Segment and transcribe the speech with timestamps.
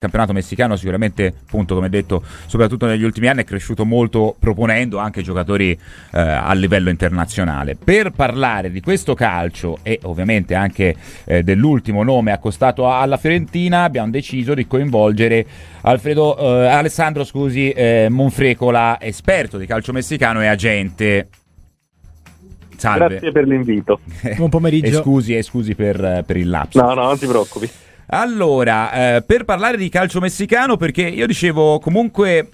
[0.00, 5.20] campionato messicano sicuramente, appunto, come detto, soprattutto negli ultimi anni è cresciuto molto proponendo anche
[5.20, 5.78] giocatori eh,
[6.18, 7.76] a livello internazionale.
[7.76, 14.10] Per parlare di questo calcio e ovviamente anche eh, dell'ultimo nome accostato alla Fiorentina, abbiamo
[14.10, 15.44] deciso di coinvolgere
[15.82, 21.28] Alfredo, eh, Alessandro scusi, eh, Monfrecola, esperto di calcio messicano e agente.
[22.74, 23.08] Salve.
[23.08, 24.00] Grazie per l'invito.
[24.34, 24.86] Buon pomeriggio.
[24.86, 26.80] e scusi, e scusi per, per il lapso.
[26.80, 27.70] No, no, non ti preoccupi.
[28.12, 32.48] Allora, eh, per parlare di calcio messicano, perché io dicevo comunque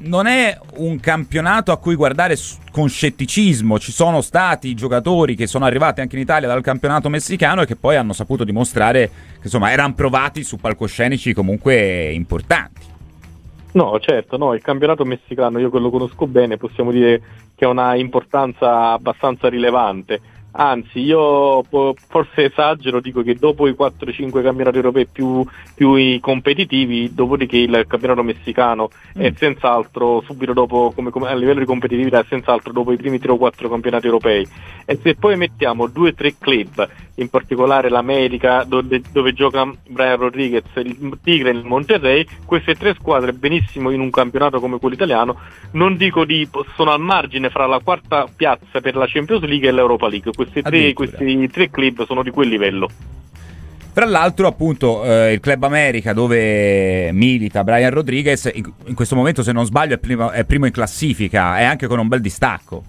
[0.00, 2.36] non è un campionato a cui guardare
[2.70, 7.62] con scetticismo, ci sono stati giocatori che sono arrivati anche in Italia dal campionato messicano
[7.62, 12.82] e che poi hanno saputo dimostrare che insomma erano provati su palcoscenici comunque importanti.
[13.72, 17.22] No, certo, no, il campionato messicano io che lo conosco bene, possiamo dire
[17.54, 24.42] che ha una importanza abbastanza rilevante Anzi, io forse esagero, dico che dopo i 4-5
[24.42, 29.20] campionati europei più, più competitivi, dopodiché il campionato messicano mm.
[29.20, 33.18] è senz'altro, subito dopo, come, come, a livello di competitività, è senz'altro dopo i primi
[33.18, 34.48] 3 o 4 campionati europei.
[34.84, 36.88] E se poi mettiamo 2-3 club,
[37.18, 42.94] in particolare l'America, dove, dove gioca Brian Rodriguez, il Tigre e il Monterrey, queste tre
[42.94, 45.36] squadre benissimo in un campionato come quello italiano,
[45.72, 49.72] non dico di, sono al margine fra la quarta piazza per la Champions League e
[49.72, 52.88] l'Europa League questi tre, questi tre club sono di quel livello.
[53.92, 59.42] Tra l'altro, appunto, eh, il Club America dove milita Brian Rodriguez, in, in questo momento,
[59.42, 62.84] se non sbaglio, è primo, è primo, in classifica e anche con un bel distacco.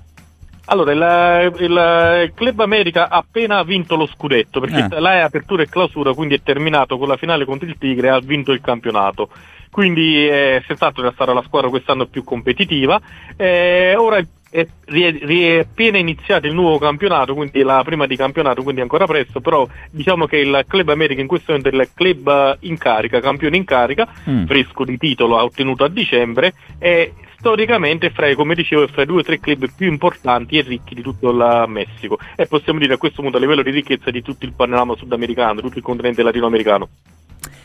[0.72, 5.00] Allora, il, il, il, Club America ha appena vinto lo scudetto perché eh.
[5.00, 8.12] là è apertura e clausura, quindi è terminato con la finale contro il Tigre e
[8.12, 9.30] ha vinto il campionato.
[9.72, 13.00] Quindi è senz'altro sarà la squadra quest'anno più competitiva.
[13.36, 18.64] Eh, ora il è, è appena iniziato il nuovo campionato, quindi la prima di campionato,
[18.64, 22.58] quindi ancora presto, però diciamo che il Club America in questo momento è il club
[22.62, 24.46] in carica, campione in carica, mm.
[24.46, 29.22] fresco di titolo, ha ottenuto a dicembre e storicamente fra, come dicevo, fra i due
[29.22, 32.98] o tre club più importanti e ricchi di tutto il Messico e possiamo dire a
[32.98, 36.90] questo punto a livello di ricchezza di tutto il panorama sudamericano, tutto il continente latinoamericano.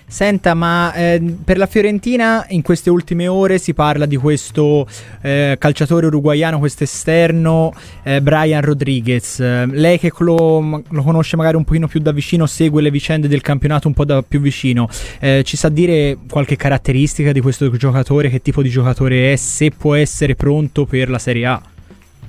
[0.06, 4.86] Senta, ma eh, per la Fiorentina in queste ultime ore si parla di questo
[5.22, 7.72] eh, calciatore uruguaiano, questo esterno,
[8.02, 9.40] eh, Brian Rodriguez.
[9.40, 13.40] lei che lo, lo, conosce magari un pochino più da vicino, segue le vicende del
[13.40, 14.88] campionato un po' da più vicino,
[15.20, 19.70] eh, ci sa dire qualche caratteristica di questo giocatore, che tipo di giocatore è, se
[19.70, 21.62] può essere pronto per la Serie A?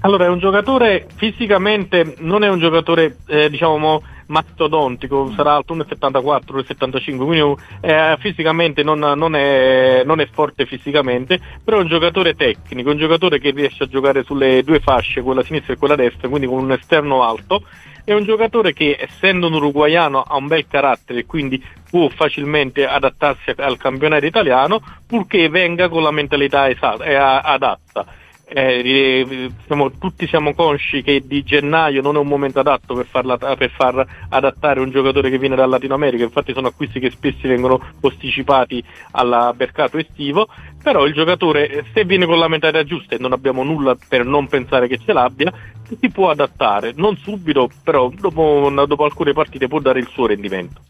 [0.05, 6.41] Allora, è un giocatore fisicamente, non è un giocatore, eh, diciamo, mastodontico, sarà alto 1,74,
[6.53, 12.35] 1,75, quindi eh, fisicamente non, non, è, non, è, forte fisicamente, però è un giocatore
[12.35, 16.27] tecnico, un giocatore che riesce a giocare sulle due fasce, quella sinistra e quella destra,
[16.27, 17.63] quindi con un esterno alto.
[18.03, 22.85] È un giocatore che essendo un uruguaiano ha un bel carattere e quindi può facilmente
[22.85, 28.05] adattarsi al campionato italiano purché venga con la mentalità esatta, adatta
[28.47, 33.37] eh, siamo, tutti siamo consci che di gennaio non è un momento adatto per, farla,
[33.37, 37.47] per, far adattare un giocatore che viene dal Latino America, infatti sono acquisti che spesso
[37.47, 40.47] vengono posticipati al mercato estivo,
[40.81, 44.47] però il giocatore se viene con la mentalità giusta e non abbiamo nulla per non
[44.47, 45.51] pensare che ce l'abbia,
[45.99, 50.81] si può adattare, non subito, però dopo, dopo alcune partite può dare il suo rendimento.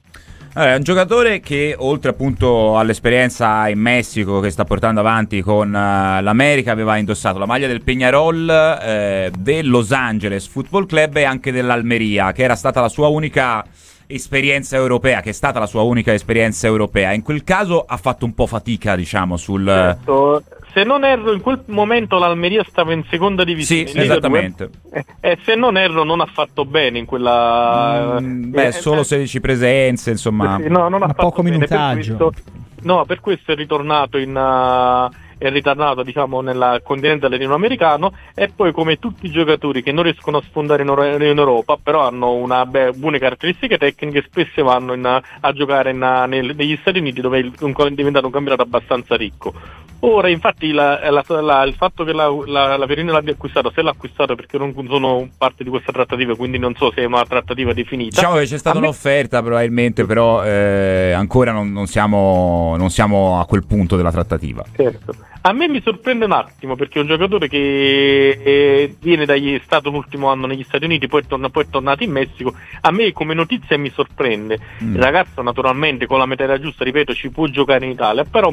[0.57, 5.67] Allora, è un giocatore che oltre appunto all'esperienza in Messico che sta portando avanti con
[5.67, 11.25] uh, l'America aveva indossato la maglia del Peñarol, eh, del Los Angeles Football Club e
[11.25, 13.65] anche dell'Almeria, che era stata la sua unica
[14.07, 17.11] esperienza europea, che è stata la sua unica esperienza europea.
[17.11, 19.65] In quel caso ha fatto un po' fatica, diciamo, sul...
[19.65, 20.41] Certo
[20.75, 23.87] se non erro in quel momento l'Almeria stava in seconda divisione.
[23.87, 24.69] Sì, esattamente.
[24.91, 28.17] E, eh, e, se non erro non ha fatto bene in quella...
[28.19, 30.59] Mm, beh, eh, solo eh, 16 presenze, insomma.
[30.61, 31.55] Sì, no, non ha poco bene.
[31.55, 32.17] minutaggio.
[32.17, 34.35] Per questo, no, per questo è ritornato in...
[34.35, 40.03] Uh, è ritornato diciamo, nel continente latinoamericano e poi come tutti i giocatori che non
[40.03, 44.93] riescono a sfondare in, in Europa però hanno una beh, buone caratteristiche tecniche spesso vanno
[44.93, 49.53] in, a giocare in, nel, negli Stati Uniti dove è diventato un campionato abbastanza ricco
[49.99, 53.89] Ora, infatti, la, la, la, il fatto che la, la, Verino l'abbia acquistato, se l'ha
[53.89, 57.73] acquistato perché non sono parte di questa trattativa, quindi non so se è una trattativa
[57.73, 58.15] definita.
[58.15, 58.85] Diciamo che c'è stata me...
[58.85, 64.63] un'offerta, probabilmente, però eh, ancora non, non, siamo, non, siamo, a quel punto della trattativa.
[64.75, 65.15] Certo.
[65.41, 69.91] A me mi sorprende un attimo perché è un giocatore che eh, viene dagli stato
[69.91, 72.53] l'ultimo anno negli Stati Uniti, poi, torna, poi è tornato in Messico.
[72.81, 74.59] A me come notizia mi sorprende.
[74.83, 74.95] Mm.
[74.95, 78.51] Il ragazzo naturalmente con la metà giusta, ripeto, ci può giocare in Italia, però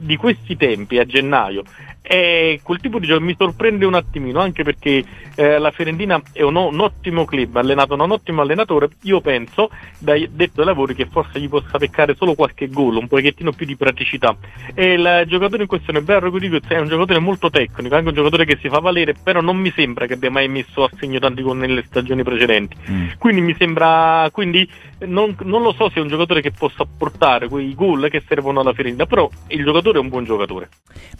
[0.00, 1.62] di questi tempi a gennaio
[2.02, 5.04] e quel tipo di gioco mi sorprende un attimino, anche perché
[5.34, 8.88] eh, la Fiorentina è un, un, ottimo club, allenato da un ottimo allenatore.
[9.02, 13.06] Io penso, dai detto dai lavori, che forse gli possa peccare solo qualche gol, un
[13.06, 14.36] pochettino più di praticità.
[14.74, 18.44] E il giocatore in questione, Berro Rodriguez, è un giocatore molto tecnico, anche un giocatore
[18.44, 21.42] che si fa valere, però non mi sembra che abbia mai messo a segno tanti
[21.42, 22.76] gol nelle stagioni precedenti.
[22.90, 23.08] Mm.
[23.18, 24.68] Quindi mi sembra, quindi
[25.00, 28.60] non, non, lo so se è un giocatore che possa portare quei gol che servono
[28.60, 30.68] alla Fiorentina, però il giocatore è un buon giocatore.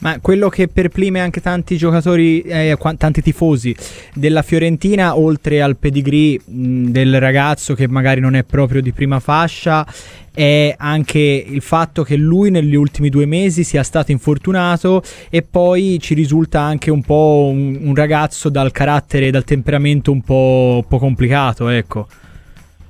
[0.01, 3.75] Ma quello che perplime anche tanti giocatori, eh, tanti tifosi
[4.15, 9.21] della Fiorentina, oltre al pedigree mh, del ragazzo che magari non è proprio di prima
[9.21, 9.87] fascia,
[10.33, 15.99] è anche il fatto che lui negli ultimi due mesi sia stato infortunato e poi
[16.01, 20.89] ci risulta anche un po' un, un ragazzo dal carattere dal temperamento un po', un
[20.89, 22.07] po complicato, ecco.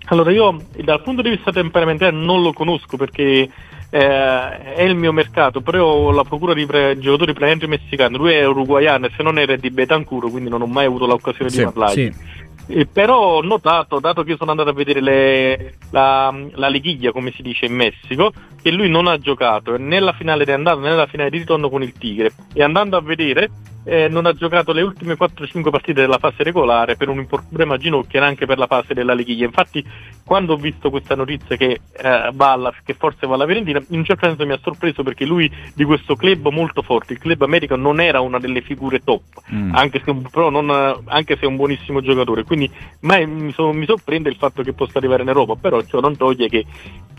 [0.07, 3.49] Allora io dal punto di vista temperamentale non lo conosco perché
[3.91, 8.33] eh, è il mio mercato, però ho la procura di pre- giocatori praticamente messicani, lui
[8.33, 11.59] è uruguaiano e se non era di Betancuro, quindi non ho mai avuto l'occasione sì,
[11.59, 12.13] di parlargli.
[12.13, 12.39] Sì.
[12.73, 17.33] Eh, però ho notato, dato che sono andato a vedere le, la, la liguiglia, come
[17.33, 18.33] si dice in Messico,
[18.63, 21.69] che lui non ha giocato né la finale di andata né nella finale di ritorno
[21.69, 22.33] con il Tigre.
[22.53, 23.51] E andando a vedere,
[23.85, 27.79] eh, non ha giocato le ultime 4-5 partite della fase regolare per un problema a
[27.79, 29.47] ginocchio e anche per la fase della liguiglia.
[29.47, 29.85] Infatti,
[30.25, 33.99] quando ho visto questa notizia che, eh, va alla, che forse va alla Fiorentina, in
[33.99, 37.43] un certo senso mi ha sorpreso perché lui di questo club molto forte, il club
[37.43, 39.75] America, non era una delle figure top, mm.
[39.75, 40.71] anche, se, però non,
[41.07, 42.45] anche se è un buonissimo giocatore.
[42.45, 42.60] Quindi
[43.01, 46.17] mai, mi, so, mi, sorprende il fatto che possa arrivare in Europa, però ciò non
[46.17, 46.67] toglie che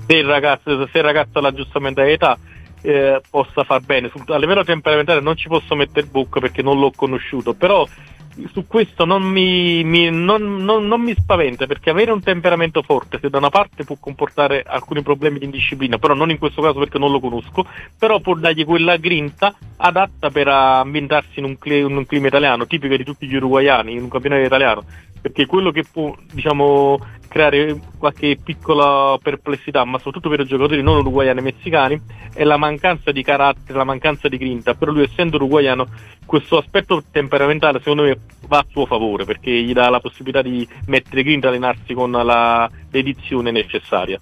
[0.06, 2.38] se il ragazzo, se il ragazzo ha la giusta mentalità
[2.82, 4.12] eh, possa far bene.
[4.28, 7.88] a livello temperamentale non ci posso mettere bocca perché non l'ho conosciuto, però
[8.52, 13.20] su questo non mi, mi, non, non, non mi, spaventa perché avere un temperamento forte
[13.20, 16.80] se da una parte può comportare alcuni problemi di indisciplina, però non in questo caso
[16.80, 17.66] perché non lo conosco,
[17.98, 22.68] però può dargli quella grinta adatta per ambientarsi in un, cl- in un clima italiano,
[22.68, 24.84] tipico di tutti gli uruguayani, in un campionato italiano,
[25.22, 30.98] perché quello che può diciamo, creare qualche piccola perplessità, ma soprattutto per i giocatori non
[30.98, 32.02] uruguayani e messicani,
[32.34, 34.74] è la mancanza di carattere, la mancanza di grinta.
[34.74, 35.88] Però lui essendo uruguayano,
[36.26, 40.68] questo aspetto temperamentale secondo me va a suo favore, perché gli dà la possibilità di
[40.88, 44.20] mettere grinta allenarsi con la, l'edizione necessaria.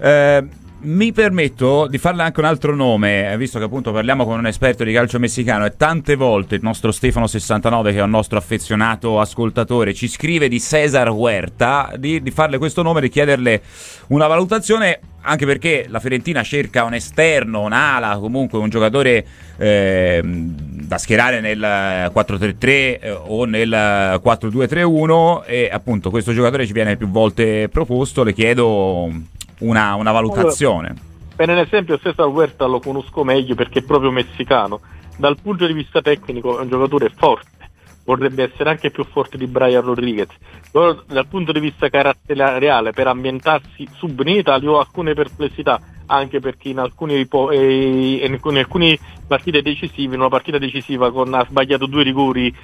[0.00, 0.46] Eh,
[0.84, 4.46] mi permetto di farle anche un altro nome, eh, visto che appunto parliamo con un
[4.46, 9.20] esperto di calcio messicano e tante volte il nostro Stefano69, che è un nostro affezionato
[9.20, 13.62] ascoltatore, ci scrive di Cesar Huerta, di, di farle questo nome, di chiederle
[14.08, 19.24] una valutazione, anche perché la Fiorentina cerca un esterno, un'ala, comunque un giocatore
[19.56, 26.96] eh, da schierare nel 4-3-3 eh, o nel 4-2-3-1 e appunto questo giocatore ci viene
[26.96, 29.32] più volte proposto, le chiedo
[29.66, 30.88] una, una valutazione.
[30.88, 31.02] Allora,
[31.36, 34.80] per esempio Cesar Huerta lo conosco meglio perché è proprio messicano.
[35.16, 37.70] Dal punto di vista tecnico è un giocatore forte,
[38.04, 40.28] vorrebbe essere anche più forte di Brian Rodriguez.
[40.70, 46.40] Però dal punto di vista caratteriale, per ambientarsi subito in Italia ho alcune perplessità anche
[46.40, 51.86] perché in alcune, eh, in alcune partite decisive, in una partita decisiva con, ha sbagliato
[51.86, 52.54] due rigori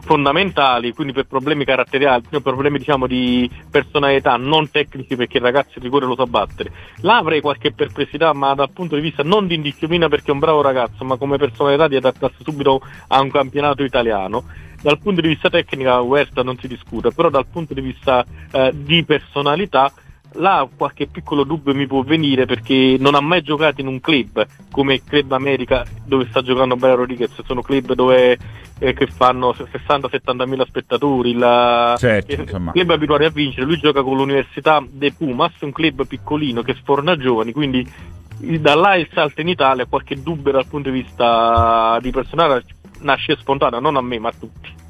[0.00, 5.72] fondamentali, quindi per problemi caratteriali, per problemi diciamo, di personalità, non tecnici perché il ragazzo
[5.76, 6.72] il rigore lo sa battere.
[7.00, 10.38] Là avrei qualche perplessità, ma dal punto di vista non di indisciplina perché è un
[10.38, 14.44] bravo ragazzo, ma come personalità di adattarsi subito a un campionato italiano
[14.82, 18.70] dal punto di vista tecnico Huerta non si discute, però dal punto di vista eh,
[18.72, 19.92] di personalità
[20.36, 24.46] là qualche piccolo dubbio mi può venire perché non ha mai giocato in un club
[24.70, 28.38] come il Club America dove sta giocando Bella Rodriguez, sono club dove
[28.78, 34.02] eh, che fanno 60-70 mila spettatori, la, certo, il club abituati a vincere, lui gioca
[34.02, 37.86] con l'Università De Pumas, un club piccolino che sforna giovani, quindi
[38.60, 42.64] da là il salto in Italia qualche dubbio dal punto di vista di personale
[43.00, 44.84] nasce spontaneo, non a me ma a tutti.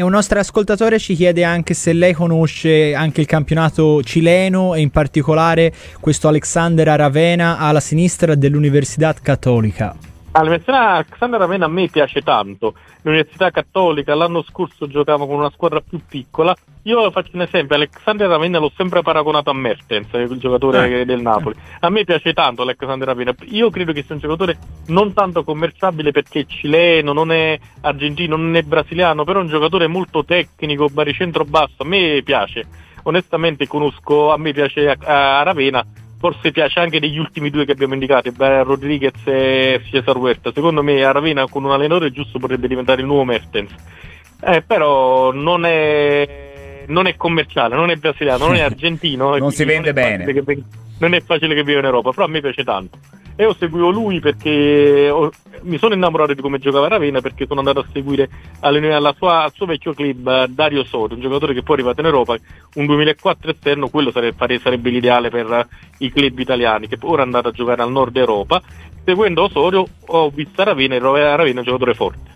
[0.00, 4.80] E un nostro ascoltatore ci chiede anche se lei conosce anche il campionato cileno e
[4.80, 9.96] in particolare questo Alexander Aravena alla sinistra dell'Università Cattolica.
[10.40, 12.74] L'Università Alexander Aravena a me piace tanto.
[13.02, 16.54] L'Università Cattolica l'anno scorso giocava con una squadra più piccola.
[16.82, 21.04] Io faccio un esempio, Alexander Ravenna l'ho sempre paragonato a Mertens, il giocatore eh.
[21.04, 21.54] del Napoli.
[21.80, 23.34] A me piace tanto Alexander Ravenna.
[23.48, 28.36] Io credo che sia un giocatore non tanto commerciabile perché è cileno, non è argentino,
[28.36, 31.82] non è brasiliano, però è un giocatore molto tecnico, baricentro basso.
[31.82, 32.66] A me piace.
[33.02, 35.84] Onestamente conosco, a me piace a, a Ravenna
[36.18, 40.52] forse piace anche degli ultimi due che abbiamo indicato, Rodriguez e Cesar Huerta.
[40.52, 43.72] Secondo me Aravena con un allenatore giusto potrebbe diventare il nuovo Mertens.
[44.40, 49.36] Eh, però non è, non è commerciale, non è brasiliano, non è argentino.
[49.36, 50.32] non si vende non bene.
[50.32, 50.62] Che,
[50.98, 52.98] non è facile che viva in Europa, però a me piace tanto.
[53.40, 55.30] E ho seguito lui perché ho,
[55.62, 58.28] mi sono innamorato di come giocava Ravenna perché sono andato a seguire
[58.58, 62.00] alla sua, al suo vecchio club eh, Dario Soto, un giocatore che poi è arrivato
[62.00, 62.36] in Europa,
[62.74, 65.68] un 2004 esterno, quello sarebbe, sarebbe l'ideale per
[65.98, 68.60] i club italiani, che ora è andato a giocare al nord Europa.
[69.04, 72.27] Seguendo Osorio ho visto Ravenna e Ravenna è un giocatore forte.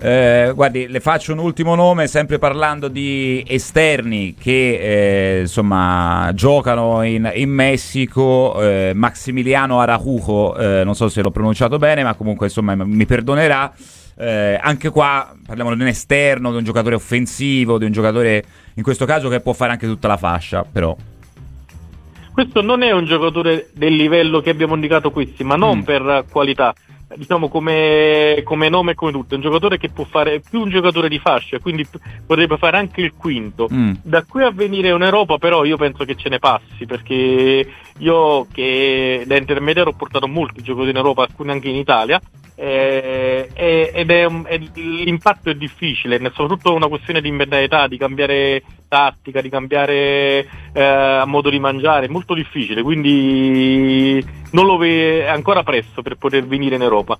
[0.00, 7.02] Eh, guardi, le faccio un ultimo nome, sempre parlando di esterni che eh, insomma giocano
[7.02, 8.60] in, in Messico.
[8.60, 13.72] Eh, Maximiliano Arajujo, eh, non so se l'ho pronunciato bene, ma comunque insomma mi perdonerà.
[14.16, 18.44] Eh, anche qua parliamo di un esterno, di un giocatore offensivo, di un giocatore
[18.74, 20.96] in questo caso che può fare anche tutta la fascia, però.
[22.32, 25.82] Questo non è un giocatore del livello che abbiamo indicato qui, ma non mm.
[25.82, 26.74] per qualità
[27.16, 30.70] diciamo come, come, nome e come tutto, è un giocatore che può fare più un
[30.70, 31.86] giocatore di fascia, quindi
[32.26, 33.68] potrebbe fare anche il quinto.
[33.72, 33.92] Mm.
[34.02, 37.66] Da qui a venire in Europa però io penso che ce ne passi, perché
[37.98, 42.20] io che da intermediario ho portato molti giocatori in Europa, alcuni anche in Italia,
[42.54, 47.96] eh, ed è, un, è, l'impatto è difficile, è soprattutto una questione di mentalità, di
[47.96, 55.24] cambiare tattica, di cambiare eh, modo di mangiare, è molto difficile, quindi non lo ve-
[55.24, 57.18] è ancora presto per poter venire in Europa.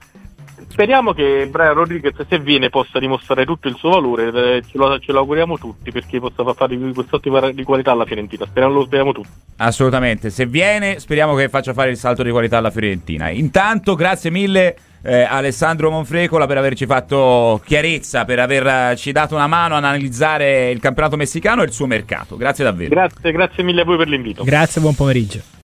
[0.73, 4.99] Speriamo che Brian Rodriguez se viene possa dimostrare tutto il suo valore, eh, ce lo,
[4.99, 8.85] ce lo auguriamo tutti perché possa fare questo tipo di qualità alla Fiorentina, speriamo, lo
[8.85, 9.29] speriamo tutti.
[9.59, 13.29] Assolutamente, se viene speriamo che faccia fare il salto di qualità alla Fiorentina.
[13.29, 19.77] Intanto grazie mille eh, Alessandro Monfrecola per averci fatto chiarezza, per averci dato una mano
[19.77, 22.39] ad analizzare il campionato messicano e il suo mercato.
[22.39, 22.89] Grazie davvero.
[22.89, 24.43] Grazie, grazie mille a voi per l'invito.
[24.43, 25.61] Grazie, buon pomeriggio.